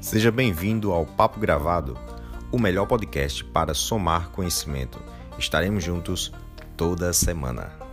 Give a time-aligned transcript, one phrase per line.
[0.00, 1.98] Seja bem-vindo ao Papo Gravado,
[2.52, 5.02] o melhor podcast para somar conhecimento.
[5.36, 6.32] Estaremos juntos
[6.76, 7.87] toda semana.